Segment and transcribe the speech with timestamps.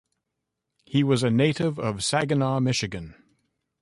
[0.83, 3.13] He was a native of Saginaw, Michigan.